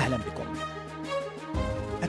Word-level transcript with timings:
أهلا 0.00 0.16
بكم. 0.16 0.39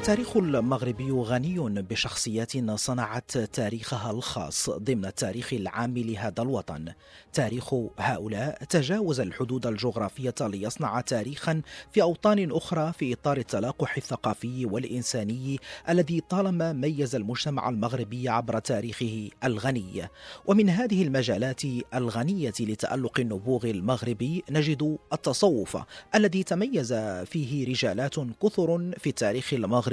التاريخ 0.01 0.37
المغربي 0.37 1.11
غني 1.11 1.59
بشخصيات 1.59 2.69
صنعت 2.75 3.37
تاريخها 3.37 4.11
الخاص 4.11 4.69
ضمن 4.69 5.05
التاريخ 5.05 5.53
العام 5.53 5.97
لهذا 5.97 6.41
الوطن. 6.41 6.93
تاريخ 7.33 7.73
هؤلاء 7.97 8.63
تجاوز 8.63 9.19
الحدود 9.19 9.65
الجغرافية 9.67 10.35
ليصنع 10.41 11.01
تاريخا 11.01 11.61
في 11.91 12.01
أوطان 12.01 12.51
أخرى 12.51 12.93
في 12.93 13.13
إطار 13.13 13.37
التلاقح 13.37 13.97
الثقافي 13.97 14.65
والإنساني 14.65 15.59
الذي 15.89 16.21
طالما 16.29 16.73
ميز 16.73 17.15
المجتمع 17.15 17.69
المغربي 17.69 18.29
عبر 18.29 18.59
تاريخه 18.59 19.29
الغني. 19.43 20.07
ومن 20.45 20.69
هذه 20.69 21.03
المجالات 21.03 21.61
الغنية 21.93 22.53
لتألق 22.59 23.19
النبوغ 23.19 23.65
المغربي 23.65 24.43
نجد 24.51 24.97
التصوف 25.13 25.77
الذي 26.15 26.43
تميز 26.43 26.93
فيه 27.25 27.67
رجالات 27.67 28.15
كثر 28.43 28.91
في 28.97 29.09
التاريخ 29.09 29.53
المغربي. 29.53 29.90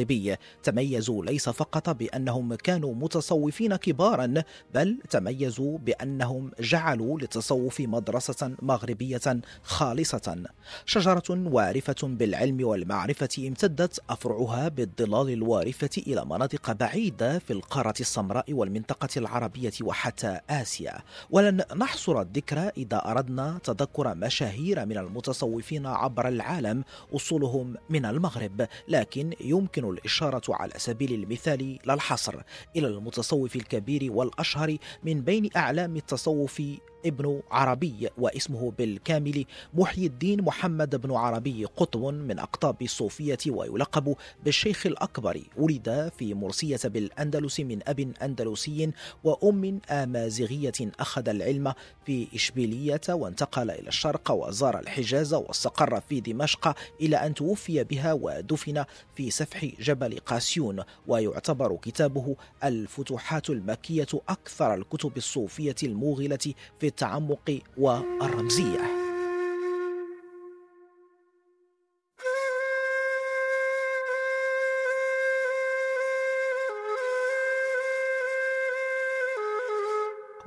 تميزوا 0.62 1.24
ليس 1.24 1.48
فقط 1.48 1.90
بأنهم 1.90 2.54
كانوا 2.54 2.94
متصوفين 2.94 3.76
كبارا 3.76 4.34
بل 4.74 4.98
تميزوا 5.10 5.78
بأنهم 5.78 6.50
جعلوا 6.60 7.18
للتصوف 7.20 7.80
مدرسة 7.80 8.54
مغربية 8.62 9.40
خالصة. 9.62 10.44
شجرة 10.86 11.24
وارفة 11.30 11.96
بالعلم 12.02 12.66
والمعرفة 12.66 13.28
امتدت 13.38 14.00
أفرعها 14.10 14.68
بالظلال 14.68 15.30
الوارفة 15.30 15.90
إلى 16.06 16.24
مناطق 16.24 16.72
بعيدة 16.72 17.38
في 17.38 17.52
القارة 17.52 17.94
السمراء 18.00 18.52
والمنطقة 18.52 19.08
العربية 19.16 19.72
وحتى 19.82 20.40
آسيا. 20.50 20.98
ولن 21.30 21.64
نحصر 21.76 22.20
الذكر 22.20 22.58
إذا 22.76 22.96
أردنا 23.10 23.58
تذكر 23.64 24.14
مشاهير 24.14 24.86
من 24.86 24.98
المتصوفين 24.98 25.86
عبر 25.86 26.28
العالم 26.28 26.84
أصولهم 27.14 27.74
من 27.90 28.04
المغرب. 28.06 28.68
لكن 28.88 29.32
يمكن 29.40 29.87
الإشارة 29.90 30.42
على 30.54 30.72
سبيل 30.76 31.12
المثال 31.12 31.78
لا 31.84 31.94
الحصر 31.94 32.34
إلى 32.76 32.86
المتصوف 32.86 33.56
الكبير 33.56 34.12
والأشهر 34.12 34.76
من 35.02 35.20
بين 35.20 35.50
أعلام 35.56 35.96
التصوف 35.96 36.62
ابن 37.06 37.42
عربي 37.50 38.08
واسمه 38.18 38.72
بالكامل 38.78 39.44
محي 39.74 40.06
الدين 40.06 40.42
محمد 40.42 40.96
بن 40.96 41.12
عربي 41.14 41.64
قطب 41.64 42.04
من 42.04 42.38
أقطاب 42.38 42.82
الصوفية 42.82 43.38
ويلقب 43.48 44.16
بالشيخ 44.44 44.86
الأكبر. 44.86 45.42
ولد 45.56 46.12
في 46.18 46.34
مرسية 46.34 46.80
بالأندلس 46.84 47.60
من 47.60 47.88
أب 47.88 48.12
أندلسي 48.22 48.90
وأم 49.24 49.80
آمازيغية. 49.90 50.72
أخذ 51.00 51.28
العلم 51.28 51.72
في 52.06 52.28
إشبيلية 52.34 53.00
وانتقل 53.08 53.70
إلى 53.70 53.88
الشرق 53.88 54.30
وزار 54.30 54.78
الحجاز 54.78 55.34
واستقر 55.34 56.00
في 56.00 56.20
دمشق 56.20 56.76
إلى 57.00 57.16
أن 57.16 57.34
توفي 57.34 57.84
بها 57.84 58.12
ودفن 58.12 58.84
في 59.14 59.30
سفح 59.30 59.64
جبل 59.64 60.18
قاسيون. 60.18 60.82
ويعتبر 61.06 61.76
كتابه 61.82 62.36
الفتوحات 62.64 63.50
المكية 63.50 64.06
أكثر 64.28 64.74
الكتب 64.74 65.16
الصوفية 65.16 65.76
الموغلة 65.82 66.54
في 66.80 66.87
التعمق 66.88 67.58
والرمزية. 67.78 69.07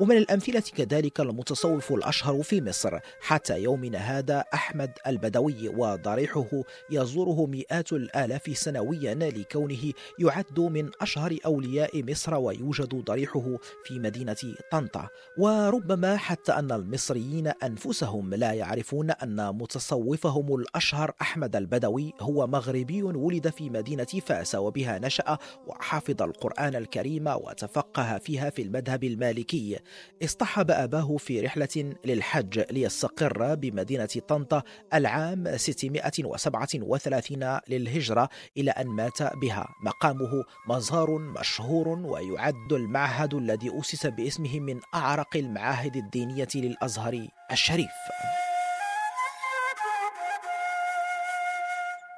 ومن 0.01 0.17
الأمثلة 0.17 0.63
كذلك 0.75 1.19
المتصوف 1.19 1.91
الأشهر 1.93 2.43
في 2.43 2.61
مصر 2.61 2.99
حتى 3.19 3.63
يومنا 3.63 3.97
هذا 3.97 4.43
أحمد 4.53 4.91
البدوي 5.07 5.69
وضريحه 5.69 6.63
يزوره 6.89 7.45
مئات 7.45 7.93
الآلاف 7.93 8.57
سنويا 8.57 9.13
لكونه 9.13 9.93
يعد 10.19 10.59
من 10.59 10.91
أشهر 11.01 11.37
أولياء 11.45 12.03
مصر 12.03 12.35
ويوجد 12.35 12.95
ضريحه 12.95 13.57
في 13.83 13.99
مدينة 13.99 14.35
طنطا. 14.71 15.09
وربما 15.37 16.17
حتى 16.17 16.51
أن 16.51 16.71
المصريين 16.71 17.47
أنفسهم 17.47 18.33
لا 18.33 18.53
يعرفون 18.53 19.11
أن 19.11 19.55
متصوفهم 19.55 20.55
الأشهر 20.55 21.13
أحمد 21.21 21.55
البدوي 21.55 22.13
هو 22.19 22.47
مغربي 22.47 23.03
ولد 23.03 23.49
في 23.49 23.69
مدينة 23.69 24.03
فاس 24.25 24.55
وبها 24.55 24.99
نشأ 24.99 25.37
وحفظ 25.67 26.21
القرآن 26.21 26.75
الكريم 26.75 27.27
وتفقه 27.27 28.17
فيها 28.17 28.49
في 28.49 28.61
المذهب 28.61 29.03
المالكي. 29.03 29.79
اصطحب 30.23 30.71
أباه 30.71 31.17
في 31.17 31.41
رحلة 31.41 31.93
للحج 32.05 32.59
ليستقر 32.71 33.55
بمدينة 33.55 34.05
طنطا 34.05 34.63
العام 34.93 35.57
637 35.57 37.59
للهجرة 37.67 38.29
إلى 38.57 38.71
أن 38.71 38.87
مات 38.87 39.23
بها. 39.23 39.67
مقامه 39.83 40.43
مزار 40.67 41.17
مشهور 41.17 41.87
ويعد 41.87 42.73
المعهد 42.73 43.33
الذي 43.33 43.79
أسس 43.79 44.07
باسمه 44.07 44.59
من 44.59 44.79
أعرق 44.95 45.37
المعاهد 45.37 45.95
الدينية 45.95 46.47
للأزهر 46.55 47.27
الشريف. 47.51 47.91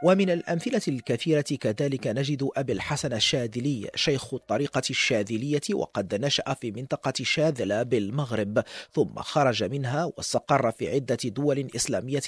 ومن 0.04 0.30
الأمثلة 0.30 0.82
الكثيرة 0.88 1.42
كذلك 1.42 2.08
نجد 2.08 2.50
أبي 2.56 2.74
الحسن 2.74 3.14
الشاذلي 3.14 3.90
شيخ 3.96 4.34
الطريقة 4.34 4.82
الشاذلية 4.90 5.62
وقد 5.74 6.16
نشأ 6.16 6.54
في 6.62 6.72
منطقة 6.72 7.14
شاذلة 7.22 7.84
بالمغرب 7.84 8.64
ثم 8.94 9.16
خرج 9.16 9.64
منها 9.64 10.06
واستقر 10.06 10.72
في 10.72 10.92
عدة 10.92 11.18
دول 11.26 11.68
إسلامية 11.76 12.22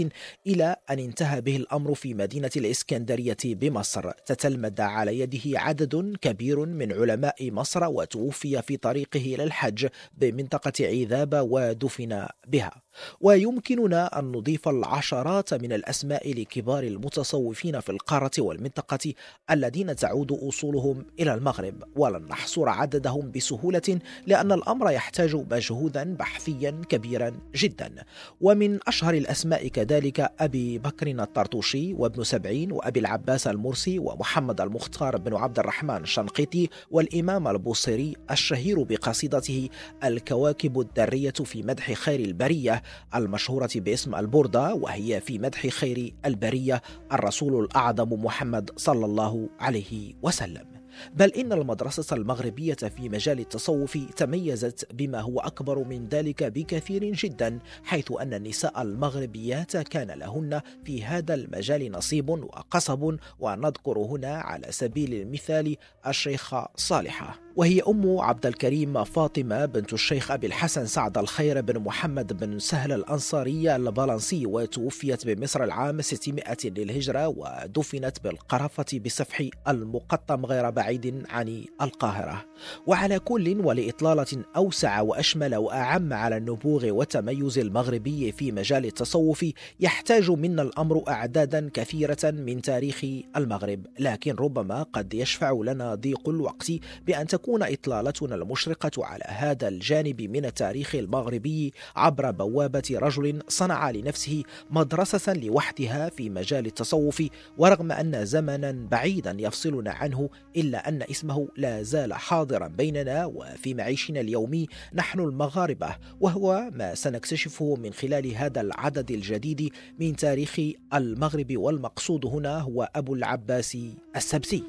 إلى 0.47 0.75
أن 0.89 0.99
انتهى 0.99 1.41
به 1.41 1.55
الأمر 1.55 1.95
في 1.95 2.13
مدينة 2.13 2.51
الإسكندرية 2.57 3.37
بمصر. 3.45 4.11
تتلمذ 4.11 4.81
على 4.81 5.19
يده 5.19 5.59
عدد 5.59 6.17
كبير 6.21 6.65
من 6.65 6.93
علماء 6.93 7.51
مصر 7.51 7.83
وتوفي 7.83 8.61
في 8.61 8.77
طريقه 8.77 9.35
إلى 9.35 9.43
الحج 9.43 9.87
بمنطقة 10.17 10.73
عذابة 10.81 11.41
ودفن 11.41 12.27
بها. 12.47 12.81
ويمكننا 13.21 14.19
أن 14.19 14.25
نضيف 14.25 14.67
العشرات 14.67 15.53
من 15.53 15.73
الأسماء 15.73 16.33
لكبار 16.33 16.83
المتصوفين 16.83 17.64
في 17.71 17.89
القارة 17.89 18.31
والمنطقة 18.39 19.13
الذين 19.51 19.95
تعود 19.95 20.31
أصولهم 20.31 21.05
إلى 21.19 21.33
المغرب. 21.33 21.83
ولن 21.95 22.25
نحصر 22.25 22.69
عددهم 22.69 23.31
بسهولة 23.31 23.99
لأن 24.27 24.51
الأمر 24.51 24.91
يحتاج 24.91 25.35
مجهودا 25.35 26.15
بحثيا 26.15 26.81
كبيرا 26.89 27.31
جدا. 27.55 28.05
ومن 28.41 28.79
أشهر 28.87 29.13
الأسماء 29.13 29.67
كذلك 29.67 30.31
أبي 30.39 30.77
بكر 30.77 31.07
الطرطوشي 31.07 31.93
وابن 31.93 32.23
سبعين 32.23 32.71
وأبي 32.71 32.99
العباس 32.99 33.47
المرسي 33.47 33.99
ومحمد 33.99 34.61
المختار 34.61 35.17
بن 35.17 35.35
عبد 35.35 35.59
الرحمن 35.59 35.97
الشنقيطي 35.97 36.69
والإمام 36.91 37.47
البوصيري 37.47 38.15
الشهير 38.31 38.83
بقصيدته 38.83 39.69
الكواكب 40.03 40.79
الدرية 40.79 41.31
في 41.31 41.63
مدح 41.63 41.93
خير 41.93 42.19
البرية 42.19 42.83
المشهورة 43.15 43.69
باسم 43.75 44.15
البردة 44.15 44.73
وهي 44.73 45.21
في 45.21 45.39
مدح 45.39 45.67
خير 45.67 46.13
البرية 46.25 46.81
الرسول 47.11 47.54
الأعظم 47.59 48.23
محمد 48.23 48.71
صلى 48.75 49.05
الله 49.05 49.49
عليه 49.59 50.13
وسلم. 50.21 50.75
بل 51.13 51.29
إن 51.29 51.53
المدرسة 51.53 52.15
المغربية 52.15 52.73
في 52.73 53.09
مجال 53.09 53.39
التصوف 53.39 53.97
تميزت 54.15 54.93
بما 54.93 55.21
هو 55.21 55.39
أكبر 55.39 55.83
من 55.83 56.07
ذلك 56.07 56.43
بكثير 56.43 57.11
جدا 57.11 57.59
حيث 57.83 58.11
أن 58.21 58.33
النساء 58.33 58.81
المغربيات 58.81 59.77
كان 59.77 60.11
لهن 60.11 60.61
في 60.85 61.03
هذا 61.03 61.33
المجال 61.33 61.91
نصيب 61.91 62.29
وقصب 62.29 63.17
ونذكر 63.39 63.99
هنا 63.99 64.35
على 64.35 64.67
سبيل 64.71 65.13
المثال 65.13 65.77
الشيخة 66.07 66.67
صالحة. 66.75 67.44
وهي 67.55 67.81
أم 67.87 68.19
عبد 68.19 68.45
الكريم 68.45 69.03
فاطمة 69.03 69.65
بنت 69.65 69.93
الشيخ 69.93 70.31
أبي 70.31 70.47
الحسن 70.47 70.85
سعد 70.85 71.17
الخير 71.17 71.61
بن 71.61 71.79
محمد 71.79 72.33
بن 72.39 72.59
سهل 72.59 72.91
الأنصاري 72.91 73.75
البالنسي 73.75 74.45
وتوفيت 74.45 75.27
بمصر 75.27 75.63
العام 75.63 76.01
600 76.01 76.43
للهجرة 76.65 77.27
ودفنت 77.27 78.23
بالقرافة 78.23 78.99
بسفح 79.05 79.43
المقطم 79.67 80.45
غير 80.45 80.69
بعيد 80.69 81.23
عن 81.29 81.63
القاهرة. 81.81 82.45
وعلى 82.87 83.19
كل 83.19 83.61
ولإطلالة 83.61 84.43
أوسع 84.55 85.01
وأشمل 85.01 85.55
وأعم 85.55 86.13
على 86.13 86.37
النبوغ 86.37 86.85
والتميز 86.89 87.59
المغربي 87.59 88.31
في 88.31 88.51
مجال 88.51 88.85
التصوف 88.85 89.45
يحتاج 89.79 90.31
منا 90.31 90.61
الأمر 90.61 91.03
أعدادا 91.07 91.69
كثيرة 91.73 92.31
من 92.31 92.61
تاريخ 92.61 93.05
المغرب. 93.35 93.85
لكن 93.99 94.35
ربما 94.35 94.83
قد 94.83 95.13
يشفع 95.13 95.51
لنا 95.51 95.95
ضيق 95.95 96.29
الوقت 96.29 96.71
بأن 97.07 97.27
تكون 97.27 97.44
إطلالتنا 97.47 98.35
المشرقة 98.35 99.05
على 99.05 99.23
هذا 99.27 99.67
الجانب 99.67 100.21
من 100.21 100.45
التاريخ 100.45 100.95
المغربي 100.95 101.73
عبر 101.95 102.31
بوابة 102.31 102.83
رجل 102.91 103.43
صنع 103.47 103.91
لنفسه 103.91 104.43
مدرسة 104.69 105.33
لوحدها 105.33 106.09
في 106.09 106.29
مجال 106.29 106.65
التصوف 106.65 107.23
ورغم 107.57 107.91
أن 107.91 108.25
زمنا 108.25 108.71
بعيدا 108.91 109.37
يفصلنا 109.39 109.91
عنه 109.91 110.29
إلا 110.57 110.89
أن 110.89 111.01
اسمه 111.01 111.47
لا 111.57 111.83
زال 111.83 112.13
حاضرا 112.13 112.67
بيننا 112.67 113.25
وفي 113.25 113.73
معيشنا 113.73 114.19
اليومي 114.19 114.67
نحن 114.93 115.19
المغاربة 115.19 115.95
وهو 116.19 116.69
ما 116.73 116.95
سنكتشفه 116.95 117.75
من 117.75 117.93
خلال 117.93 118.35
هذا 118.35 118.61
العدد 118.61 119.11
الجديد 119.11 119.73
من 119.99 120.15
تاريخ 120.15 120.59
المغرب 120.93 121.57
والمقصود 121.57 122.25
هنا 122.25 122.59
هو 122.59 122.89
أبو 122.95 123.15
العباس 123.15 123.77
السبسي. 124.15 124.63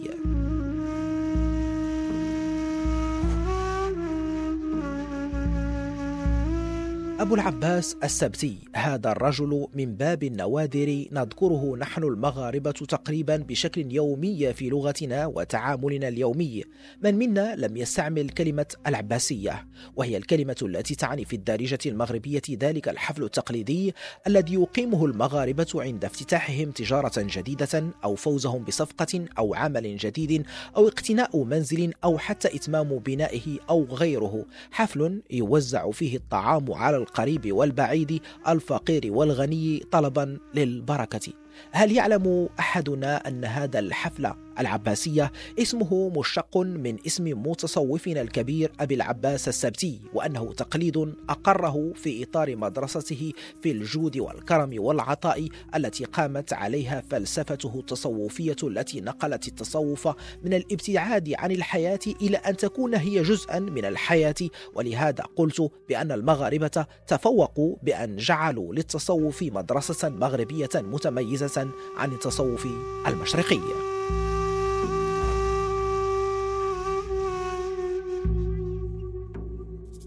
أبو 7.20 7.34
العباس 7.34 7.96
السبتي 8.04 8.58
هذا 8.74 9.12
الرجل 9.12 9.66
من 9.74 9.94
باب 9.94 10.22
النوادر 10.22 11.04
نذكره 11.12 11.76
نحن 11.76 12.02
المغاربة 12.02 12.70
تقريبا 12.70 13.36
بشكل 13.36 13.92
يومي 13.92 14.52
في 14.52 14.68
لغتنا 14.68 15.26
وتعاملنا 15.26 16.08
اليومي. 16.08 16.64
من 17.02 17.14
منا 17.14 17.56
لم 17.56 17.76
يستعمل 17.76 18.30
كلمة 18.30 18.66
العباسية؟ 18.86 19.66
وهي 19.96 20.16
الكلمة 20.16 20.56
التي 20.62 20.94
تعني 20.94 21.24
في 21.24 21.36
الدارجة 21.36 21.78
المغربية 21.86 22.42
ذلك 22.50 22.88
الحفل 22.88 23.24
التقليدي 23.24 23.94
الذي 24.26 24.54
يقيمه 24.54 25.04
المغاربة 25.04 25.66
عند 25.74 26.04
افتتاحهم 26.04 26.70
تجارة 26.70 27.12
جديدة 27.16 27.84
أو 28.04 28.14
فوزهم 28.14 28.64
بصفقة 28.64 29.24
أو 29.38 29.54
عمل 29.54 29.96
جديد 29.96 30.46
أو 30.76 30.88
اقتناء 30.88 31.44
منزل 31.44 31.92
أو 32.04 32.18
حتى 32.18 32.56
إتمام 32.56 32.98
بنائه 32.98 33.58
أو 33.70 33.84
غيره. 33.84 34.44
حفل 34.70 35.22
يوزع 35.30 35.90
فيه 35.90 36.16
الطعام 36.16 36.72
على 36.72 37.06
القريب 37.16 37.52
والبعيد 37.52 38.22
الفقير 38.48 39.02
والغني 39.12 39.82
طلبا 39.90 40.38
للبركة. 40.54 41.32
هل 41.70 41.92
يعلم 41.92 42.48
أحدنا 42.58 43.28
أن 43.28 43.44
هذا 43.44 43.78
الحفل 43.78 44.32
العباسية 44.58 45.32
اسمه 45.58 46.12
مشتق 46.16 46.56
من 46.56 46.96
اسم 47.06 47.24
متصوفنا 47.24 48.20
الكبير 48.20 48.72
أبي 48.80 48.94
العباس 48.94 49.48
السبتي 49.48 50.00
وأنه 50.14 50.52
تقليد 50.52 51.14
أقره 51.28 51.92
في 51.94 52.22
إطار 52.22 52.56
مدرسته 52.56 53.32
في 53.62 53.70
الجود 53.70 54.16
والكرم 54.18 54.70
والعطاء 54.78 55.48
التي 55.74 56.04
قامت 56.04 56.52
عليها 56.52 57.02
فلسفته 57.10 57.78
التصوفية 57.78 58.56
التي 58.62 59.00
نقلت 59.00 59.48
التصوف 59.48 60.08
من 60.44 60.54
الابتعاد 60.54 61.34
عن 61.38 61.52
الحياة 61.52 61.98
إلى 62.22 62.36
أن 62.36 62.56
تكون 62.56 62.94
هي 62.94 63.22
جزءا 63.22 63.58
من 63.58 63.84
الحياة. 63.84 64.34
ولهذا 64.74 65.24
قلت 65.36 65.70
بأن 65.88 66.12
المغاربة 66.12 66.86
تفوقوا 67.06 67.76
بأن 67.82 68.16
جعلوا 68.16 68.74
للتصوف 68.74 69.42
مدرسة 69.42 70.08
مغربية 70.08 70.68
متميزة 70.74 71.68
عن 71.96 72.12
التصوف 72.12 72.66
المشرقي. 73.06 73.95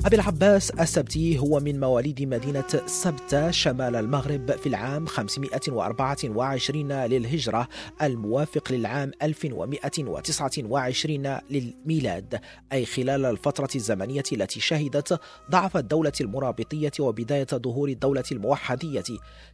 أبي 0.05 0.15
العباس 0.15 0.69
السبتي 0.69 1.39
هو 1.39 1.59
من 1.59 1.79
مواليد 1.79 2.21
مدينة 2.21 2.63
سبتة 2.85 3.51
شمال 3.51 3.95
المغرب 3.95 4.51
في 4.51 4.69
العام 4.69 5.05
524 5.05 6.91
للهجرة 6.91 7.67
الموافق 8.01 8.71
للعام 8.71 9.11
1129 9.21 11.37
للميلاد 11.49 12.39
أي 12.73 12.85
خلال 12.85 13.25
الفترة 13.25 13.69
الزمنية 13.75 14.23
التي 14.33 14.59
شهدت 14.59 15.19
ضعف 15.51 15.77
الدولة 15.77 16.11
المرابطية 16.21 16.91
وبداية 16.99 17.47
ظهور 17.53 17.89
الدولة 17.89 18.23
الموحدية. 18.31 19.03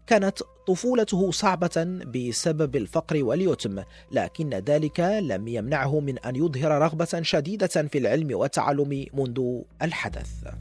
كانت 0.07 0.39
طفولته 0.67 1.31
صعبة 1.31 2.01
بسبب 2.15 2.75
الفقر 2.75 3.23
واليتم 3.23 3.83
لكن 4.11 4.49
ذلك 4.49 4.99
لم 4.99 5.47
يمنعه 5.47 5.99
من 5.99 6.19
أن 6.19 6.35
يظهر 6.35 6.71
رغبة 6.71 7.19
شديدة 7.21 7.67
في 7.67 7.97
العلم 7.97 8.37
والتعلم 8.37 9.05
منذ 9.13 9.61
الحدث. 9.81 10.34
Ibiza. 10.35 10.51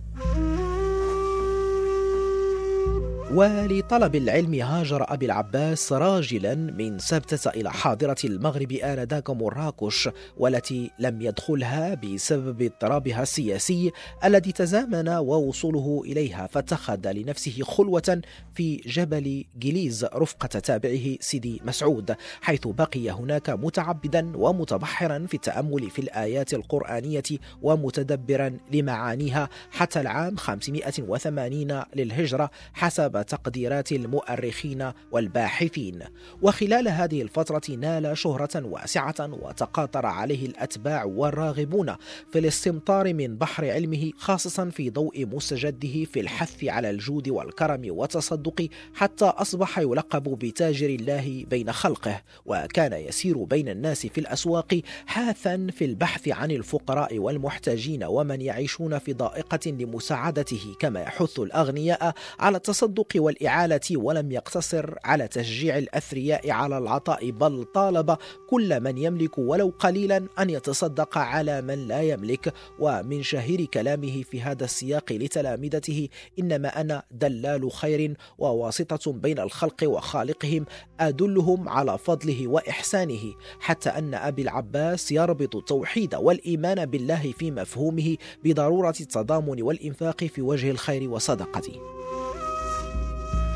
ولطلب 3.34 4.14
العلم 4.16 4.54
هاجر 4.54 5.12
أبي 5.12 5.26
العباس 5.26 5.92
راجلا 5.92 6.54
من 6.54 6.98
سبتة 6.98 7.50
إلى 7.50 7.72
حاضرة 7.72 8.16
المغرب 8.24 8.72
آنذاك 8.72 9.30
مراكش 9.30 10.08
والتي 10.36 10.90
لم 10.98 11.22
يدخلها 11.22 11.94
بسبب 11.94 12.62
اضطرابها 12.62 13.22
السياسي 13.22 13.92
الذي 14.24 14.52
تزامن 14.52 15.08
ووصوله 15.08 16.02
إليها 16.04 16.46
فاتخذ 16.46 17.12
لنفسه 17.12 17.62
خلوة 17.62 18.22
في 18.54 18.76
جبل 18.76 19.44
جليز 19.56 20.04
رفقة 20.04 20.46
تابعه 20.46 21.16
سيدي 21.20 21.60
مسعود 21.64 22.14
حيث 22.40 22.66
بقي 22.66 23.10
هناك 23.10 23.50
متعبدا 23.50 24.32
ومتبحرا 24.36 25.26
في 25.28 25.34
التأمل 25.34 25.90
في 25.90 25.98
الآيات 25.98 26.54
القرآنية 26.54 27.22
ومتدبرا 27.62 28.56
لمعانيها 28.72 29.48
حتى 29.70 30.00
العام 30.00 30.36
580 30.36 31.82
للهجرة 31.94 32.50
حسب 32.74 33.23
تقديرات 33.24 33.92
المؤرخين 33.92 34.92
والباحثين. 35.12 36.02
وخلال 36.42 36.88
هذه 36.88 37.22
الفترة 37.22 37.62
نال 37.70 38.18
شهرة 38.18 38.66
واسعة 38.66 39.14
وتقاطر 39.20 40.06
عليه 40.06 40.46
الأتباع 40.46 41.04
والراغبون 41.04 41.94
في 42.32 42.38
الاستمطار 42.38 43.14
من 43.14 43.36
بحر 43.36 43.70
علمه 43.70 44.10
خاصة 44.16 44.70
في 44.70 44.90
ضوء 44.90 45.26
مستجده 45.26 46.04
في 46.04 46.20
الحث 46.20 46.64
على 46.64 46.90
الجود 46.90 47.28
والكرم 47.28 47.82
والتصدق 47.86 48.68
حتى 48.94 49.24
أصبح 49.24 49.78
يلقب 49.78 50.22
بتاجر 50.22 50.88
الله 50.88 51.44
بين 51.50 51.72
خلقه. 51.72 52.22
وكان 52.46 52.92
يسير 52.92 53.44
بين 53.44 53.68
الناس 53.68 54.06
في 54.06 54.20
الأسواق 54.20 54.80
حاثا 55.06 55.66
في 55.72 55.84
البحث 55.84 56.28
عن 56.28 56.50
الفقراء 56.50 57.18
والمحتاجين 57.18 58.04
ومن 58.04 58.40
يعيشون 58.40 58.98
في 58.98 59.12
ضائقة 59.12 59.70
لمساعدته 59.70 60.74
كما 60.80 61.00
يحث 61.00 61.40
الأغنياء 61.40 62.14
على 62.40 62.56
التصدق 62.56 63.03
والإعالة 63.16 63.80
ولم 63.96 64.32
يقتصر 64.32 64.94
على 65.04 65.28
تشجيع 65.28 65.78
الأثرياء 65.78 66.50
على 66.50 66.78
العطاء 66.78 67.30
بل 67.30 67.64
طالب 67.64 68.16
كل 68.50 68.80
من 68.80 68.98
يملك 68.98 69.38
ولو 69.38 69.72
قليلا 69.78 70.28
أن 70.38 70.50
يتصدق 70.50 71.18
على 71.18 71.62
من 71.62 71.88
لا 71.88 72.02
يملك. 72.02 72.54
ومن 72.78 73.22
شهير 73.22 73.64
كلامه 73.64 74.22
في 74.22 74.42
هذا 74.42 74.64
السياق 74.64 75.12
لتلامذته 75.12 76.08
إنما 76.38 76.80
أنا 76.80 77.02
دلال 77.10 77.72
خير 77.72 78.16
وواسطة 78.38 79.12
بين 79.12 79.38
الخلق 79.38 79.84
وخالقهم 79.84 80.66
أدلهم 81.00 81.68
على 81.68 81.98
فضله 81.98 82.48
وإحسانه. 82.48 83.34
حتى 83.60 83.90
أن 83.90 84.14
أبي 84.14 84.42
العباس 84.42 85.12
يربط 85.12 85.56
التوحيد 85.56 86.14
والإيمان 86.14 86.86
بالله 86.86 87.32
في 87.38 87.50
مفهومه 87.50 88.16
بضرورة 88.44 88.94
التضامن 89.00 89.62
والإنفاق 89.62 90.24
في 90.24 90.42
وجه 90.42 90.70
الخير 90.70 91.10
وصدقته. 91.10 92.03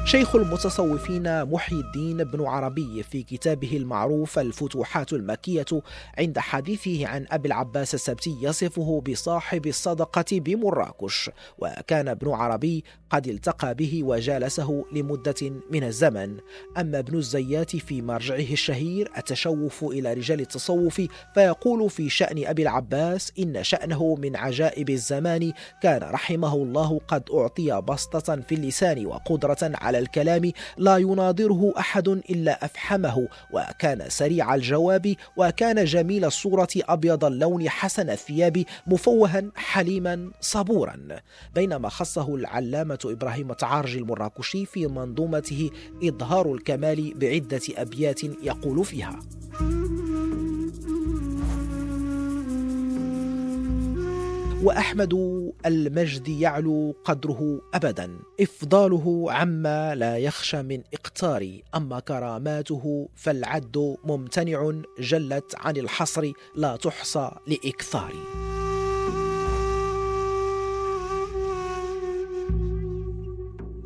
شيخ 0.08 0.36
المتصوفين 0.36 1.44
محي 1.44 1.76
الدين 1.76 2.24
بن 2.24 2.44
عربي 2.44 3.02
في 3.02 3.22
كتابه 3.22 3.76
المعروف 3.76 4.38
الفتوحات 4.38 5.12
المكية 5.12 5.66
عند 6.18 6.38
حديثه 6.38 7.06
عن 7.06 7.26
أبي 7.30 7.48
العباس 7.48 7.94
السبتي 7.94 8.36
يصفه 8.42 9.02
بصاحب 9.08 9.66
الصدقة 9.66 10.24
بمراكش 10.32 11.30
وكان 11.58 12.08
ابن 12.08 12.30
عربي 12.30 12.84
قد 13.10 13.26
التقى 13.26 13.74
به 13.74 14.00
وجالسه 14.04 14.84
لمدة 14.92 15.52
من 15.70 15.84
الزمن. 15.84 16.36
أما 16.78 16.98
ابن 16.98 17.18
الزيات 17.18 17.76
في 17.76 18.02
مرجعه 18.02 18.52
الشهير 18.52 19.10
التشوف 19.18 19.84
إلى 19.84 20.12
رجال 20.12 20.40
التصوف 20.40 21.02
فيقول 21.34 21.90
في 21.90 22.08
شأن 22.08 22.46
أبي 22.46 22.62
العباس 22.62 23.32
إن 23.38 23.64
شأنه 23.64 24.14
من 24.14 24.36
عجائب 24.36 24.90
الزمان 24.90 25.52
كان 25.82 26.02
رحمه 26.02 26.54
الله 26.54 27.00
قد 27.08 27.22
أعطي 27.34 27.80
بسطة 27.80 28.36
في 28.36 28.54
اللسان 28.54 29.06
وقدرة 29.06 29.58
على 29.62 29.97
الكلام 29.98 30.52
لا 30.76 30.96
يناظره 30.96 31.72
أحد 31.78 32.08
إلا 32.08 32.64
أفحمه 32.64 33.28
وكان 33.52 34.04
سريع 34.08 34.54
الجواب 34.54 35.14
وكان 35.36 35.84
جميل 35.84 36.24
الصورة 36.24 36.68
أبيض 36.76 37.24
اللون 37.24 37.68
حسن 37.68 38.10
الثياب 38.10 38.64
مفوها 38.86 39.42
حليما 39.56 40.30
صبورا. 40.40 40.98
بينما 41.54 41.88
خصه 41.88 42.34
العلامة 42.34 42.98
إبراهيم 43.04 43.52
تعارج 43.52 43.96
المراكشي 43.96 44.66
في 44.66 44.86
منظومته 44.86 45.70
إظهار 46.04 46.52
الكمال 46.52 47.14
بعدة 47.14 47.60
أبيات 47.76 48.24
يقول 48.24 48.84
فيها 48.84 49.20
وأحمد 54.62 55.14
المجد 55.66 56.28
يعلو 56.28 56.94
قدره 57.04 57.60
أبدا. 57.74 58.18
إفضاله 58.40 59.26
عما 59.32 59.94
لا 59.94 60.16
يخشى 60.16 60.62
من 60.62 60.82
إقتار 60.94 61.58
أما 61.74 62.00
كراماته 62.00 63.08
فالعد 63.14 63.96
ممتنع 64.04 64.72
جلت 64.98 65.54
عن 65.56 65.76
الحصر 65.76 66.32
لا 66.56 66.76
تحصى 66.76 67.30
لإكثار. 67.46 68.12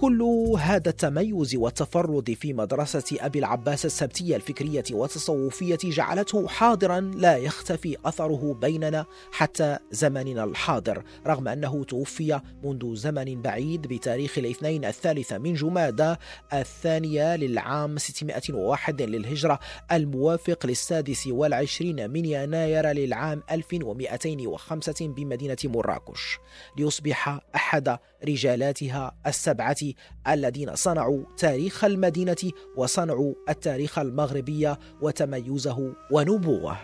كل 0.03 0.23
هذا 0.59 0.91
التميز 0.91 1.57
والتفرد 1.57 2.33
في 2.33 2.53
مدرسة 2.53 3.17
أبي 3.21 3.39
العباس 3.39 3.87
السبتية 3.87 4.37
الفكرية 4.37 4.85
والتصوفية 4.91 5.79
جعلته 5.85 6.49
حاضرا 6.49 7.01
لا 7.01 7.37
يختفي 7.37 7.97
أثره 8.05 8.59
بيننا 8.61 9.07
حتى 9.33 9.79
زمننا 9.91 10.45
الحاضر 10.45 11.03
رغم 11.27 11.49
أنه 11.49 11.85
توفي 11.85 12.41
منذ 12.65 12.95
زمن 12.95 13.43
بعيد 13.43 13.83
بتاريخ 13.87 14.39
الاثنين 14.39 14.85
الثالث 14.85 15.33
من 15.33 15.55
جمادى 15.55 16.15
الثانية 16.53 17.37
للعام 17.37 17.99
601 17.99 19.03
للهجرة 19.03 19.59
الموافق 19.93 20.67
للسادس 20.67 21.27
والعشرين 21.27 22.11
من 22.11 22.25
يناير 22.25 22.87
للعام 22.87 23.43
1205 23.51 25.09
بمدينة 25.09 25.57
مراكش 25.65 26.39
ليصبح 26.79 27.41
أحد 27.55 27.99
رجالاتها 28.25 29.17
السبعة 29.27 29.92
الذين 30.29 30.75
صنعوا 30.75 31.25
تاريخ 31.37 31.85
المدينة 31.85 32.51
وصنعوا 32.77 33.35
التاريخ 33.49 33.99
المغربي 33.99 34.75
وتميزه 35.01 35.95
ونبوة. 36.11 36.77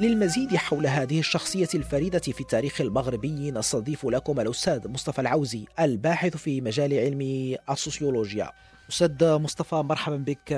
للمزيد 0.00 0.56
حول 0.56 0.86
هذه 0.86 1.18
الشخصية 1.18 1.68
الفريدة 1.74 2.18
في 2.18 2.40
التاريخ 2.40 2.80
المغربي 2.80 3.50
نستضيف 3.50 4.06
لكم 4.06 4.40
الأستاذ 4.40 4.88
مصطفى 4.88 5.20
العوزي 5.20 5.64
الباحث 5.80 6.36
في 6.36 6.60
مجال 6.60 6.94
علم 6.94 7.56
السوسيولوجيا. 7.70 8.50
أستاذ 8.88 9.38
مصطفى 9.38 9.74
مرحبا 9.74 10.16
بك 10.16 10.52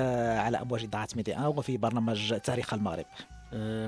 على 0.45 0.61
أمواج 0.61 0.83
إذاعة 0.83 1.09
ميديا 1.17 1.47
وفي 1.47 1.76
برنامج 1.76 2.38
تاريخ 2.38 2.75
المغرب. 2.75 3.07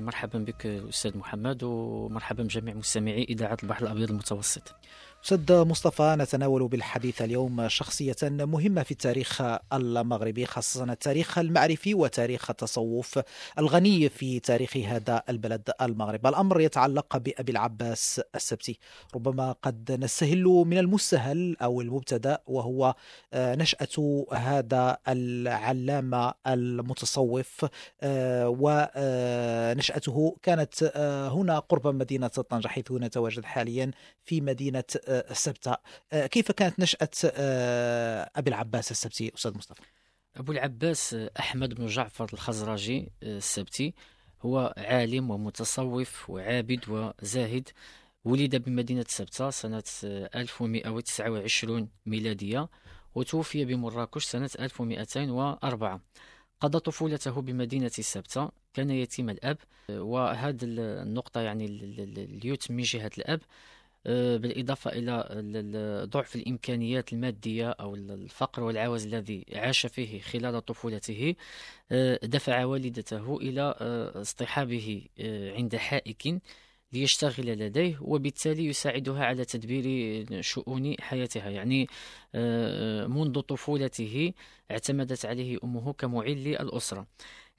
مرحبا 0.00 0.38
بك 0.38 0.66
أستاذ 0.66 1.18
محمد 1.18 1.62
ومرحبا 1.62 2.42
بجميع 2.42 2.74
مستمعي 2.74 3.24
إذاعة 3.24 3.56
البحر 3.62 3.82
الأبيض 3.84 4.10
المتوسط. 4.10 4.74
أستاذ 5.24 5.64
مصطفى 5.64 6.16
نتناول 6.18 6.68
بالحديث 6.68 7.22
اليوم 7.22 7.68
شخصية 7.68 8.16
مهمة 8.22 8.82
في 8.82 8.90
التاريخ 8.90 9.42
المغربي 9.72 10.46
خاصة 10.46 10.84
التاريخ 10.84 11.38
المعرفي 11.38 11.94
وتاريخ 11.94 12.50
التصوف 12.50 13.20
الغني 13.58 14.08
في 14.08 14.40
تاريخ 14.40 14.76
هذا 14.76 15.22
البلد 15.28 15.70
المغرب. 15.82 16.26
الأمر 16.26 16.60
يتعلق 16.60 17.16
بأبي 17.16 17.52
العباس 17.52 18.20
السبتي. 18.34 18.78
ربما 19.14 19.52
قد 19.52 19.92
نستهل 19.92 20.44
من 20.44 20.78
المستهل 20.78 21.56
أو 21.62 21.80
المبتدأ 21.80 22.38
وهو 22.46 22.94
آه، 23.32 23.54
نشأة 23.54 24.26
هذا 24.32 24.98
العلامة 25.08 26.34
المتصوف 26.46 27.66
آه، 28.02 28.48
ونشأته 28.58 30.36
كانت 30.42 30.92
آه، 30.94 31.28
هنا 31.28 31.58
قرب 31.58 31.86
مدينة 31.86 32.28
طنجة 32.28 32.68
حيث 32.68 32.92
نتواجد 32.92 33.44
حاليا 33.44 33.90
في 34.24 34.40
مدينة 34.40 34.84
السبتة. 35.12 35.76
آه، 36.12 36.26
كيف 36.26 36.52
كانت 36.52 36.80
نشأة 36.80 37.08
آه، 37.24 38.30
أبي 38.36 38.50
العباس 38.50 38.90
السبتي 38.90 39.32
أستاذ 39.34 39.56
مصطفى؟ 39.58 39.80
أبو 40.36 40.52
العباس 40.52 41.14
أحمد 41.38 41.74
بن 41.74 41.86
جعفر 41.86 42.26
الخزرجي 42.32 43.12
آه، 43.22 43.36
السبتي. 43.36 43.94
هو 44.42 44.74
عالم 44.76 45.30
ومتصوف 45.30 46.30
وعابد 46.30 46.88
وزاهد. 46.88 47.68
ولد 48.24 48.56
بمدينة 48.56 49.04
سبتة 49.08 49.50
سنة 49.50 49.82
1129 50.04 51.88
ميلادية 52.06 52.68
وتوفي 53.14 53.64
بمراكش 53.64 54.24
سنة 54.24 54.50
1204 54.60 56.00
قضى 56.60 56.78
طفولته 56.78 57.30
بمدينة 57.30 57.88
سبتة 57.88 58.50
كان 58.74 58.90
يتيم 58.90 59.30
الأب 59.30 59.58
وهذه 59.90 60.58
النقطة 60.62 61.40
يعني 61.40 61.66
اليوت 61.66 62.70
من 62.70 62.82
جهة 62.82 63.10
الأب. 63.18 63.40
آه، 63.40 63.46
بالإضافة 64.06 64.90
إلى 64.94 66.06
ضعف 66.12 66.36
الإمكانيات 66.36 67.12
المادية 67.12 67.70
أو 67.70 67.94
الفقر 67.94 68.62
والعوز 68.62 69.06
الذي 69.06 69.44
عاش 69.54 69.86
فيه 69.86 70.20
خلال 70.20 70.64
طفولته 70.64 71.34
آه، 71.92 72.20
دفع 72.22 72.64
والدته 72.64 73.36
إلى 73.36 73.74
آه، 73.80 74.20
اصطحابه 74.20 75.06
عند 75.56 75.76
حائك 75.76 76.42
ليشتغل 76.92 77.46
لديه 77.46 77.98
وبالتالي 78.00 78.66
يساعدها 78.66 79.24
على 79.24 79.44
تدبير 79.44 80.42
شؤون 80.42 80.94
حياتها. 81.00 81.50
يعني 81.50 81.88
منذ 83.08 83.40
طفولته 83.40 84.32
اعتمدت 84.70 85.26
عليه 85.26 85.58
أمه 85.64 85.92
كمعل 85.92 86.56
الأسرة 86.60 87.06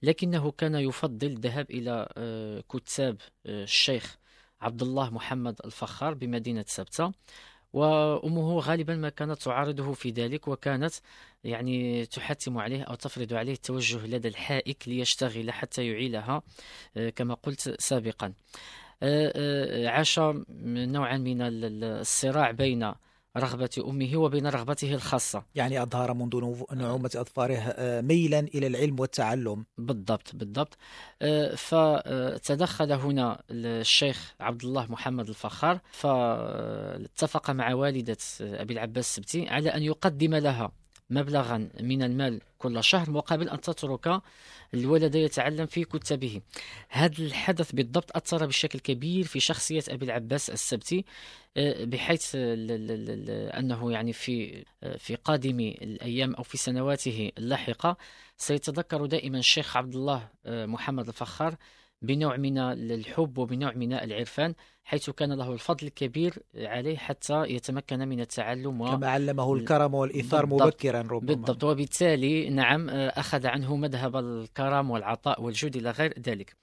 لكنه 0.02 0.52
كان 0.52 0.76
يفضل 0.76 1.28
الذهاب 1.28 1.72
إلى 1.72 2.08
كتاب 2.70 3.18
الشيخ 3.46 4.18
عبد 4.64 4.82
الله 4.82 5.10
محمد 5.10 5.62
الفخار 5.66 6.14
بمدينة 6.14 6.66
سبتة 6.68 7.12
وأمه 7.74 8.60
غالبا 8.60 8.96
ما 8.96 9.10
كانت 9.10 9.42
تعارضه 9.42 9.94
في 9.94 10.10
ذلك 10.10 10.48
وكانت 10.48 10.94
يعني 11.44 12.06
تحتم 12.06 12.58
عليه 12.58 12.84
أو 12.84 12.96
تفرض 12.96 13.34
عليه 13.34 13.54
التوجه 13.54 14.08
لدى 14.08 14.28
الحائك 14.28 14.88
ليشتغل 14.88 15.52
حتى 15.52 15.88
يعيلها 15.88 16.42
آه، 16.98 17.10
كما 17.10 17.34
قلت 17.34 17.82
سابقا. 17.82 18.34
آه، 19.04 19.34
آه، 19.36 19.90
عاش 19.90 20.20
نوعا 20.60 21.18
من 21.18 21.38
الصراع 21.42 22.52
بين 22.52 22.94
رغبة 23.38 23.70
أمه 23.78 24.18
وبين 24.18 24.48
رغبته 24.48 24.94
الخاصة. 24.94 25.44
يعني 25.56 25.82
أظهر 25.84 26.14
منذ 26.14 26.64
نعومة 26.76 27.12
أظفاره 27.16 27.56
آه، 27.56 28.02
ميلا 28.02 28.40
إلى 28.40 28.68
العلم 28.68 29.00
والتعلم. 29.00 29.66
بالضبط 29.78 30.36
بالضبط. 30.36 30.78
آه، 31.22 31.56
فتدخل 31.56 32.92
هنا 32.92 33.42
الشيخ 33.52 34.34
عبد 34.40 34.64
الله 34.64 34.92
محمد 34.92 35.30
الفخار 35.30 35.80
فاتفق 35.92 37.52
مع 37.52 37.74
والدة 37.74 38.18
أبي 38.42 38.74
العباس 38.74 39.06
السبتي 39.06 39.50
على 39.50 39.70
أن 39.70 39.84
يقدم 39.84 40.36
لها 40.36 40.72
مبلغا 41.10 41.70
من 41.80 42.04
المال 42.04 42.42
كل 42.64 42.84
شهر 42.84 43.10
مقابل 43.10 43.50
أن 43.50 43.62
تترك 43.62 44.22
الولد 44.74 45.16
يتعلم 45.16 45.66
في 45.66 45.84
كتبه. 45.84 46.42
هذا 46.90 47.20
الحدث 47.20 47.72
بالضبط 47.72 48.18
أثر 48.18 48.46
بشكل 48.46 48.80
كبير 48.80 49.24
في 49.24 49.40
شخصية 49.40 49.84
أبي 49.90 50.06
العباس 50.06 50.50
السبتي 50.50 51.06
آه، 51.58 51.84
بحيث 51.84 52.32
أنه 52.36 53.92
يعني 53.92 54.14
في 54.14 54.64
آه، 54.84 54.98
في 54.98 55.16
قادم 55.16 55.60
الأيام 55.60 56.36
أو 56.36 56.44
في 56.44 56.58
سنواته 56.58 57.32
اللاحقة 57.38 57.98
سيتذكر 58.38 59.06
دائما 59.06 59.38
الشيخ 59.38 59.78
عبد 59.78 59.96
الله 59.96 60.30
آه، 60.46 60.66
محمد 60.66 61.08
الفخار 61.08 61.56
بنوع 62.04 62.38
من 62.38 62.58
الحب 62.58 63.38
وبنوع 63.38 63.74
من 63.74 63.94
العرفان 63.94 64.54
حيث 64.84 65.10
كان 65.10 65.34
له 65.34 65.54
الفضل 65.54 65.88
الكبير 65.88 66.44
عليه 66.56 66.98
حتى 66.98 67.44
يتمكن 67.44 68.00
من 68.00 68.20
التعلم 68.20 68.82
و... 68.82 68.86
كما 68.86 69.10
علمه 69.10 69.54
الكرم 69.54 69.94
والإيثار 69.94 70.46
مبكرا 70.46 71.02
ربما. 71.02 71.20
بالضبط. 71.20 71.64
وبالتالي 71.64 72.50
نعم 72.50 72.90
أخذ 72.90 73.48
عنه 73.48 73.76
مذهب 73.76 74.16
الكرم 74.16 74.92
والعطاء 74.92 75.42
والجود 75.42 75.76
إلى 75.76 75.92
غير 75.92 76.20
ذلك. 76.20 76.56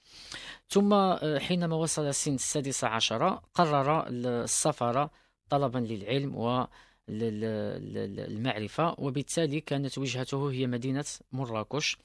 ثم 0.69 1.15
حينما 1.39 1.77
وصل 1.77 2.15
سن 2.15 2.35
السادسة 2.35 2.89
عشر 2.89 3.41
قرر 3.55 4.07
السفر 4.09 5.09
طلبا 5.49 5.79
للعلم 5.79 6.37
و 6.37 6.67
المعرفة 7.09 8.95
وبالتالي 8.99 9.61
كانت 9.61 9.99
وجهته 9.99 10.51
هي 10.51 10.67
مدينة 10.67 11.05
مراكش. 11.33 11.99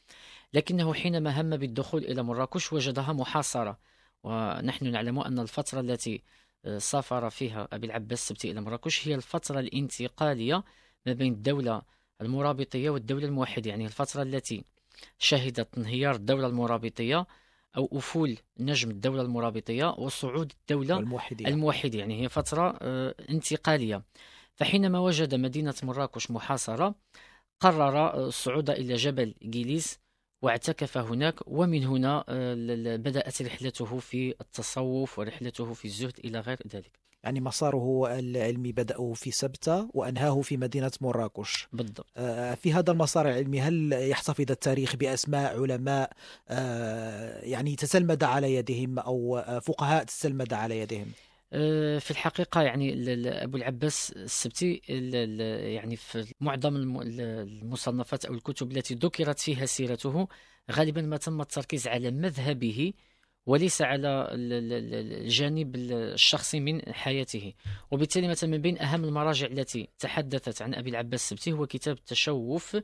لكنه 0.55 0.93
حينما 0.93 1.41
هم 1.41 1.57
بالدخول 1.57 2.03
إلى 2.03 2.23
مراكش 2.23 2.73
وجدها 2.73 3.13
محاصرة. 3.13 3.77
ونحن 4.23 4.91
نعلم 4.91 5.19
أن 5.19 5.39
الفترة 5.39 5.79
التي 5.79 6.23
آه، 6.65 6.77
سافر 6.77 7.29
فيها 7.29 7.67
أبي 7.73 7.87
العباس 7.87 8.19
السبتي 8.21 8.51
إلى 8.51 8.61
مراكش 8.61 9.07
هي 9.07 9.15
الفترة 9.15 9.59
الانتقالية 9.59 10.63
ما 11.05 11.13
بين 11.13 11.33
الدولة 11.33 11.81
المرابطية 12.21 12.89
والدولة 12.89 13.25
الموحدة. 13.25 13.69
يعني 13.69 13.85
الفترة 13.85 14.21
التي 14.21 14.63
شهدت 15.17 15.77
انهيار 15.77 16.15
الدولة 16.15 16.47
المرابطية 16.47 17.27
أو 17.77 17.89
أفول 17.93 18.37
نجم 18.59 18.89
الدولة 18.89 19.21
المرابطية 19.21 19.85
وصعود 19.85 20.53
الدولة 20.61 20.99
الموحدة. 21.49 21.99
يعني 21.99 22.21
هي 22.21 22.29
فترة 22.29 22.77
آه، 22.81 23.15
انتقالية. 23.29 24.03
فحينما 24.55 24.99
وجد 24.99 25.35
مدينة 25.35 25.75
مراكش 25.83 26.31
محاصرة 26.31 26.95
قرر 27.59 27.97
آه، 27.97 28.27
الصعود 28.27 28.69
إلى 28.69 28.95
جبل 28.95 29.35
جيليس 29.43 30.04
واعتكف 30.45 30.97
هناك 30.97 31.35
ومن 31.47 31.83
هنا 31.83 32.23
آه، 32.29 32.55
بدأت 32.95 33.41
رحلته 33.41 33.99
في 33.99 34.35
التصوف 34.41 35.19
ورحلته 35.19 35.73
في 35.73 35.85
الزهد 35.85 36.19
إلى 36.25 36.39
غير 36.39 36.57
ذلك. 36.73 36.91
يعني 37.23 37.39
مساره 37.39 38.07
العلمي 38.19 38.71
بدأه 38.71 39.13
في 39.13 39.31
سبتة 39.31 39.89
وأنهاه 39.93 40.41
في 40.41 40.57
مدينة 40.57 40.91
مراكش. 41.01 41.67
بالضبط. 41.73 42.05
آه، 42.17 42.53
في 42.53 42.73
هذا 42.73 42.91
المسار 42.91 43.27
العلمي 43.29 43.61
هل 43.61 43.93
يحتفظ 43.93 44.51
التاريخ 44.51 44.95
بأسماء 44.95 45.61
علماء 45.61 46.11
آه، 46.49 47.41
يعني 47.41 47.75
تسلمد 47.75 48.23
على 48.23 48.55
يدهم 48.55 48.99
أو 48.99 49.43
فقهاء 49.61 50.03
تسلمد 50.03 50.53
على 50.53 50.79
يدهم؟ 50.79 51.11
في 51.99 52.11
الحقيقة 52.11 52.61
يعني 52.61 53.13
أبو 53.43 53.57
العباس 53.57 54.11
السبتي 54.11 54.81
يعني 55.75 55.95
في 55.95 56.33
معظم 56.41 56.75
المصنفات 56.75 58.25
أو 58.25 58.33
الكتب 58.33 58.71
التي 58.71 58.93
ذكرت 58.95 59.39
فيها 59.39 59.65
سيرته 59.65 60.27
غالبا 60.71 61.01
ما 61.01 61.17
تم 61.17 61.41
التركيز 61.41 61.87
على 61.87 62.11
مذهبه 62.11 62.93
وليس 63.45 63.81
على 63.81 64.27
الجانب 64.31 65.75
الشخصي 65.75 66.59
من 66.59 66.93
حياته. 66.93 67.53
وبالتالي 67.91 68.27
مثلا 68.27 68.49
من 68.49 68.57
بين 68.57 68.81
أهم 68.81 69.03
المراجع 69.03 69.47
التي 69.47 69.89
تحدثت 69.99 70.61
عن 70.61 70.73
أبي 70.73 70.89
العباس 70.89 71.23
السبتي 71.23 71.51
هو 71.51 71.67
كتاب 71.67 71.97
التشوف 71.97 72.77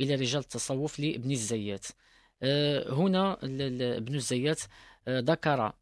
إلى 0.00 0.14
رجال 0.14 0.40
التصوف 0.40 1.00
لابن 1.00 1.30
الزيات. 1.30 1.86
آه، 2.42 2.92
هنا 2.92 3.38
ابن 3.96 4.14
الزيات 4.14 4.60
آه، 5.08 5.20
ذكر 5.20 5.66
آه، 5.66 5.74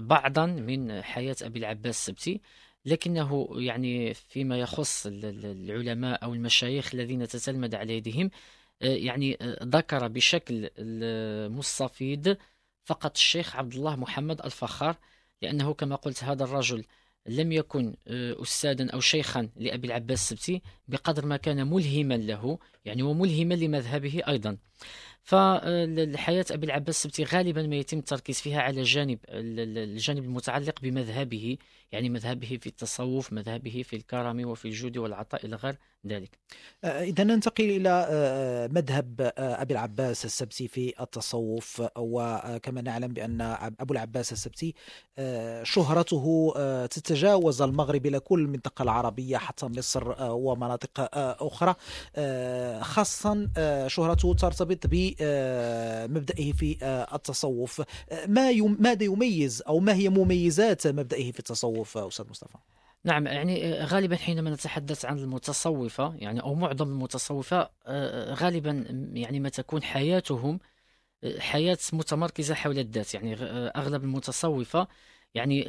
بعضا 0.00 0.46
من 0.46 1.02
حياة 1.02 1.36
أبي 1.42 1.58
العباس 1.58 1.98
السبتي 1.98 2.40
لكنه 2.84 3.48
يعني 3.56 4.14
فيما 4.14 4.58
يخص 4.58 5.06
العلماء 5.06 6.24
أو 6.24 6.34
المشايخ 6.34 6.94
الذين 6.94 7.28
تتلمذ 7.28 7.76
على 7.76 7.96
يدهم 7.96 8.30
يعني 8.80 9.38
ذكر 9.62 10.08
بشكل 10.08 10.70
مستفيض 11.50 12.36
فقط 12.84 13.16
الشيخ 13.16 13.56
عبد 13.56 13.74
الله 13.74 13.96
محمد 13.96 14.40
الفخار 14.40 14.96
لأنه 15.42 15.74
كما 15.74 15.96
قلت 15.96 16.24
هذا 16.24 16.44
الرجل 16.44 16.84
لم 17.26 17.52
يكن 17.52 17.94
آه، 18.08 18.42
أستاذا 18.42 18.90
أو 18.90 19.00
شيخا 19.00 19.48
لأبي 19.56 19.86
العباس 19.86 20.20
السبتي 20.20 20.62
بقدر 20.88 21.26
ما 21.26 21.36
كان 21.36 21.70
ملهما 21.70 22.14
له 22.14 22.58
يعني 22.84 23.02
وملهما 23.02 23.54
لمذهبه 23.54 24.22
أيضا. 24.28 24.56
فالحياة 25.28 26.44
أبي 26.50 26.66
العباس 26.66 26.96
السبتي 26.96 27.24
غالبا 27.24 27.62
ما 27.62 27.76
يتم 27.76 27.98
التركيز 27.98 28.40
فيها 28.40 28.60
على 28.60 28.82
جانب 28.82 29.18
الجانب 29.28 30.24
المتعلق 30.24 30.80
بمذهبه 30.80 31.56
يعني 31.92 32.08
مذهبه 32.08 32.58
في 32.60 32.66
التصوف 32.66 33.32
مذهبه 33.32 33.82
في 33.86 33.96
الكرم 33.96 34.48
وفي 34.48 34.68
الجود 34.68 34.96
والعطاء 34.96 35.46
إلى 35.46 35.56
غير 35.56 35.78
ذلك. 36.06 36.38
آه، 36.84 37.02
إذا 37.02 37.24
ننتقل 37.24 37.64
إلى 37.64 37.88
آه، 37.88 38.06
آه، 38.10 38.66
مذهب 38.66 39.32
أبي 39.38 39.74
العباس 39.74 40.24
السبتي 40.24 40.68
في 40.68 40.94
التصوف. 41.00 41.82
وكما 41.96 42.80
نعلم 42.80 43.08
بأن 43.08 43.40
أبو 43.80 43.92
العباس 43.92 44.32
السبتي 44.32 44.74
شهرته 45.62 46.56
تتجاوز 46.86 47.62
المغرب 47.62 48.06
إلى 48.06 48.20
كل 48.20 48.40
المنطقة 48.40 48.82
العربية 48.82 49.36
حتى 49.36 49.66
مصر 49.66 50.14
ومناطق 50.32 51.08
أخرى. 51.42 51.74
خاصة 52.82 53.48
شهرته 53.86 54.34
ترتبط 54.34 54.86
بمبدئه 55.20 56.52
في 56.52 56.78
التصوف. 57.14 57.82
ما 58.26 58.52
ماذا 58.78 59.04
يميز 59.04 59.62
أو 59.68 59.78
ما 59.78 59.94
هي 59.94 60.08
مميزات 60.08 60.86
مبدئه 60.86 61.32
في 61.32 61.38
التصوف 61.38 61.98
أستاذ 61.98 62.30
مصطفى؟ 62.30 62.58
نعم 63.04 63.26
يعني 63.26 63.74
غالبا 63.74 64.16
حينما 64.16 64.50
نتحدث 64.50 65.04
عن 65.04 65.18
المتصوفة 65.18 66.14
يعني 66.18 66.40
أو 66.40 66.54
معظم 66.54 66.88
المتصوفة 66.88 67.70
آه، 67.86 68.34
غالبا 68.34 68.84
يعني 69.12 69.40
ما 69.40 69.48
تكون 69.48 69.82
حياتهم 69.82 70.60
آه، 71.24 71.38
حياة 71.38 71.78
متمركزة 71.92 72.54
حول 72.54 72.78
الذات. 72.78 73.14
يعني 73.14 73.34
آه، 73.34 73.68
أغلب 73.76 74.04
المتصوفة 74.04 74.88
يعني 75.34 75.64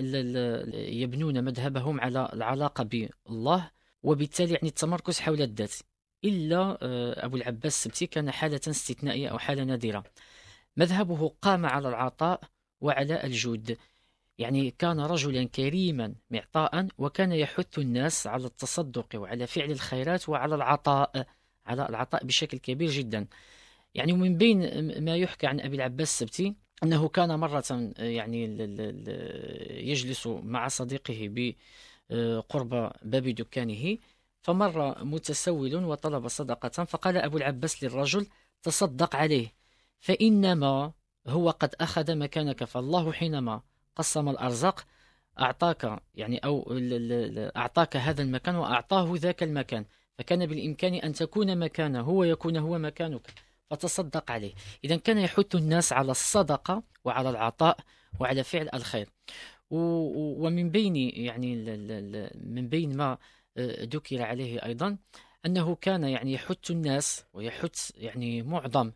يبنون 1.01 1.43
مذهبهم 1.43 2.01
على 2.01 2.29
العلاقة 2.33 2.83
بالله 2.83 3.71
وبالتالي 4.03 4.53
يعني 4.53 4.67
التمركز 4.67 5.19
حول 5.19 5.41
الذات. 5.41 5.73
إلا 6.25 6.77
أبو 7.25 7.37
العباس 7.37 7.75
السبتي 7.75 8.07
كان 8.07 8.31
حالة 8.31 8.61
استثنائية 8.67 9.27
أو 9.27 9.37
حالة 9.37 9.63
نادرة. 9.63 10.03
مذهبه 10.77 11.33
قام 11.41 11.65
على 11.65 11.89
العطاء 11.89 12.41
وعلى 12.81 13.23
الجود. 13.23 13.77
يعني 14.37 14.71
كان 14.71 14.99
رجلا 14.99 15.43
كريما 15.43 16.13
معطاء 16.31 16.87
وكان 16.97 17.31
يحث 17.31 17.79
الناس 17.79 18.27
على 18.27 18.45
التصدق 18.45 19.07
وعلى 19.15 19.47
فعل 19.47 19.71
الخيرات 19.71 20.29
وعلى 20.29 20.55
العطاء 20.55 21.27
على 21.65 21.89
العطاء 21.89 22.25
بشكل 22.25 22.57
كبير 22.57 22.89
جدا. 22.89 23.27
يعني 23.95 24.13
من 24.13 24.37
بين 24.37 24.59
ما 25.03 25.15
يحكى 25.15 25.47
عن 25.47 25.59
أبي 25.59 25.75
العباس 25.75 26.09
السبتي 26.09 26.55
أنه 26.83 27.07
كان 27.07 27.39
مرة 27.39 27.91
يعني 27.99 28.43
يجلس 29.89 30.27
مع 30.27 30.67
صديقه 30.67 31.29
بقرب 32.09 32.91
باب 33.01 33.27
دكانه. 33.29 33.97
فمر 34.41 35.03
متسول 35.05 35.75
وطلب 35.75 36.27
صدقة 36.27 36.83
فقال 36.83 37.17
أبو 37.17 37.37
العباس 37.37 37.83
للرجل 37.83 38.27
تصدق 38.63 39.15
عليه 39.15 39.53
فإنما 39.99 40.91
هو 41.27 41.49
قد 41.49 41.75
أخذ 41.81 42.15
مكانك 42.15 42.63
فالله 42.63 43.11
حينما 43.11 43.61
قسم 43.95 44.29
الأرزاق 44.29 44.85
أعطاك 45.39 46.01
يعني 46.15 46.37
أو 46.37 46.73
أعطاك 47.57 47.97
هذا 47.97 48.21
المكان 48.21 48.55
وأعطاه 48.55 49.13
ذاك 49.15 49.43
المكان 49.43 49.85
فكان 50.17 50.45
بالإمكان 50.45 50.93
أن 50.93 51.13
تكون 51.13 51.59
مكانه 51.59 52.01
هو 52.01 52.23
يكون 52.23 52.57
هو 52.57 52.77
مكانك 52.77 53.33
فتصدق 53.69 54.31
عليه. 54.31 54.53
إذا 54.83 54.95
كان 54.95 55.17
يحث 55.17 55.55
الناس 55.55 55.93
على 55.93 56.11
الصدقة 56.11 56.83
وعلى 57.05 57.29
العطاء 57.29 57.77
وعلى 58.19 58.43
فعل 58.43 58.69
الخير. 58.73 59.09
ومن 59.71 60.69
بين 60.69 60.95
يعني 60.95 61.55
من 62.35 62.69
بين 62.69 62.97
ما 62.97 63.17
ذكر 63.93 64.21
عليه 64.21 64.65
أيضا 64.65 64.97
أنه 65.45 65.75
كان 65.75 66.03
يعني 66.03 66.33
يحث 66.33 66.71
الناس 66.71 67.25
ويحث 67.33 67.91
يعني 67.95 68.43
معظم 68.43 68.91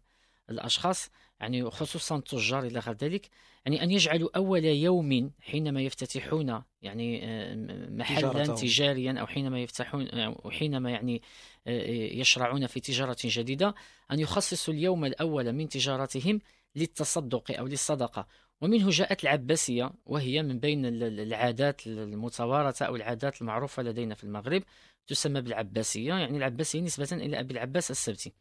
الأشخاص 0.49 1.09
يعني 1.39 1.69
خصوصا 1.69 2.15
التجار 2.15 2.63
إلى 2.63 2.79
غير 2.79 2.95
ذلك 2.95 3.29
يعني 3.65 3.83
أن 3.83 3.91
يجعلوا 3.91 4.29
أول 4.35 4.65
يوم 4.65 5.31
حينما 5.41 5.81
يفتتحون 5.81 6.63
يعني 6.81 7.25
آه، 7.25 7.55
محلا 7.89 8.45
تجاريا 8.45 9.19
أو 9.19 9.27
حينما 9.27 9.59
يفتحون 9.59 10.07
أو 10.07 10.51
حينما 10.51 10.91
يعني 10.91 11.21
آه، 11.67 11.89
يشرعون 11.89 12.67
في 12.67 12.79
تجارة 12.79 13.17
جديدة 13.23 13.75
أن 14.11 14.19
يخصصوا 14.19 14.73
اليوم 14.73 15.05
الأول 15.05 15.53
من 15.53 15.69
تجارتهم 15.69 16.41
للتصدق 16.75 17.57
أو 17.59 17.67
للصدقة. 17.67 18.27
ومنه 18.63 18.89
جاءت 18.89 19.23
العباسية 19.23 19.91
وهي 20.05 20.43
من 20.43 20.59
بين 20.59 20.85
العادات 21.03 21.87
المتوارثة 21.87 22.85
أو 22.85 22.95
العادات 22.95 23.41
المعروفة 23.41 23.83
لدينا 23.83 24.15
في 24.15 24.23
المغرب 24.23 24.63
تسمى 25.07 25.41
بالعباسية 25.41 26.13
يعني 26.13 26.37
العباسية 26.37 26.81
نسبة 26.81 27.07
إلى 27.11 27.39
أبي 27.39 27.53
العباس 27.53 27.91
السبتي. 27.91 28.33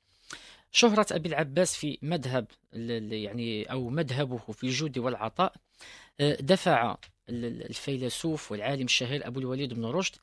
شهرة 0.71 1.07
أبي 1.13 1.29
العباس 1.29 1.77
في 1.77 1.99
مذهب 2.03 2.47
يعني 2.73 3.65
أو 3.65 3.89
مذهبه 3.89 4.37
في 4.37 4.65
الجود 4.65 4.99
والعطاء 4.99 5.55
آه، 6.21 6.37
دفع 6.41 6.97
الفيلسوف 7.29 8.53
والعالم 8.53 8.85
الشهير 8.85 9.27
أبو 9.27 9.41
الوليد 9.41 9.75
بن 9.75 9.85
رشد 9.85 10.15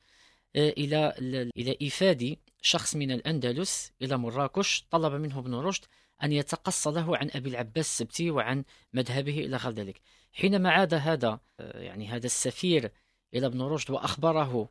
آه، 0.56 0.70
إلى 0.70 1.14
إلى 1.56 1.76
إيفاد 1.82 2.36
شخص 2.62 2.96
من 2.96 3.10
الأندلس 3.10 3.92
إلى 4.02 4.16
مراكش 4.18 4.84
طلب 4.90 5.12
منه 5.12 5.38
ابن 5.38 5.54
رشد 5.54 5.84
أن 6.22 6.32
يتقص 6.32 6.88
له 6.88 7.16
عن 7.16 7.30
أبي 7.34 7.50
العباس 7.50 7.86
السبتي 7.86 8.30
وعن 8.30 8.64
مذهبه 8.92 9.38
إلى 9.38 9.56
غير 9.56 9.72
ذلك. 9.72 10.00
حينما 10.32 10.70
عاد 10.70 10.94
هذا 10.94 11.40
آه، 11.60 11.80
يعني 11.80 12.08
هذا 12.08 12.26
السفير 12.26 12.92
إلى 13.34 13.46
ابن 13.46 13.62
رشد 13.62 13.90
وأخبره 13.90 14.68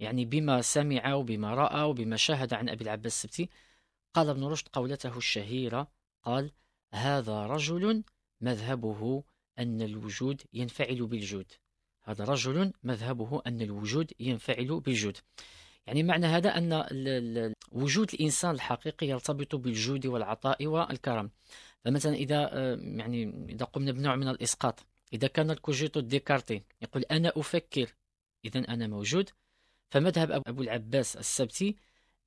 يعني 0.00 0.24
بما 0.24 0.62
سمع 0.62 1.14
وبما 1.14 1.54
رأى 1.54 1.82
وبما 1.82 2.16
شاهد 2.16 2.54
عن 2.54 2.68
أبي 2.68 2.84
العباس 2.84 3.12
السبتي 3.12 3.48
قال 4.14 4.28
ابن 4.28 4.44
رشد 4.44 4.68
قولته 4.68 5.16
الشهيرة 5.16 5.88
قال 6.22 6.52
هذا 6.92 7.46
رجل 7.46 8.04
مذهبه 8.40 9.24
أن 9.58 9.82
الوجود 9.82 10.42
ينفعل 10.52 11.06
بالجود. 11.06 11.52
هذا 12.02 12.24
رجل 12.24 12.72
مذهبه 12.82 13.42
أن 13.46 13.62
الوجود 13.62 14.12
ينفعل 14.20 14.80
بالجود. 14.80 15.16
يعني 15.88 16.02
معنى 16.02 16.26
هذا 16.26 16.48
أن 16.58 17.54
وجود 17.72 18.14
الإنسان 18.14 18.50
الحقيقي 18.50 19.06
يرتبط 19.06 19.54
بالجود 19.56 20.06
والعطاء 20.06 20.66
والكرم. 20.66 21.30
فمثلا 21.84 22.14
إذا 22.14 22.40
يعني 22.82 23.46
إذا 23.48 23.64
قمنا 23.64 23.92
بنوع 23.92 24.16
من 24.16 24.28
الإسقاط 24.28 24.86
إذا 25.12 25.28
كان 25.28 25.50
الكوجيتو 25.50 26.00
ديكارتي 26.00 26.62
يقول 26.82 27.02
أنا 27.02 27.32
أفكر 27.36 27.94
إذا 28.44 28.60
أنا 28.60 28.86
موجود. 28.86 29.30
فمذهب 29.90 30.30
أبو 30.46 30.62
العباس 30.62 31.16
السبتي 31.16 31.76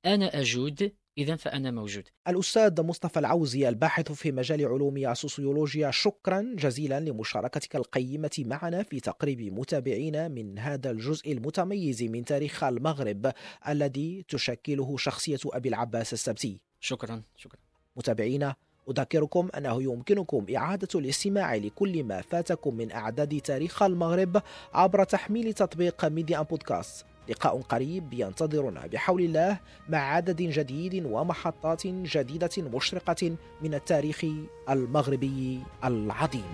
أنا 0.06 0.40
أجود 0.40 0.92
إذا 1.18 1.36
فأنا 1.36 1.70
موجود. 1.70 2.04
الأستاذ 2.28 2.82
مصطفى 2.82 3.18
العوزي 3.18 3.68
الباحث 3.68 4.12
في 4.12 4.32
مجال 4.32 4.66
علوم 4.66 4.96
السوسيولوجيا 4.96 5.90
شكرا 5.90 6.54
جزيلا 6.58 7.00
لمشاركتك 7.00 7.76
القيمة 7.76 8.30
معنا 8.38 8.82
في 8.82 9.00
تقريب 9.00 9.40
متابعينا 9.40 10.28
من 10.28 10.58
هذا 10.58 10.90
الجزء 10.90 11.32
المتميز 11.32 12.02
من 12.02 12.24
تاريخ 12.24 12.64
المغرب 12.64 13.32
الذي 13.68 14.24
تشكله 14.28 14.96
شخصية 14.96 15.38
أبي 15.46 15.68
العباس 15.68 16.12
السبتي. 16.12 16.60
شكرا 16.80 17.22
شكرا. 17.36 17.60
متابعينا 17.96 18.54
أذكركم 18.90 19.48
أنه 19.56 19.82
يمكنكم 19.82 20.46
إعادة 20.56 20.88
الاستماع 20.94 21.54
لكل 21.54 22.04
ما 22.04 22.20
فاتكم 22.20 22.74
من 22.74 22.92
أعداد 22.92 23.40
تاريخ 23.40 23.82
المغرب 23.82 24.42
عبر 24.74 25.04
تحميل 25.04 25.52
تطبيق 25.52 26.04
ميديا 26.04 26.42
بودكاست. 26.42 27.06
لقاء 27.28 27.60
قريب 27.60 28.12
ينتظرنا 28.12 28.86
بحول 28.86 29.22
الله 29.22 29.58
مع 29.88 29.98
عدد 29.98 30.42
جديد 30.42 31.06
ومحطات 31.06 31.86
جديدة 31.86 32.50
مشرقة 32.58 33.36
من 33.62 33.74
التاريخ 33.74 34.24
المغربي 34.70 35.62
العظيم. 35.84 36.52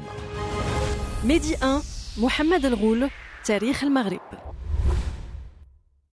ميدي 1.25 1.55
1 1.63 1.83
محمد 2.19 2.65
الغول 2.65 3.11
تاريخ 3.45 3.85
المغرب. 3.85 4.21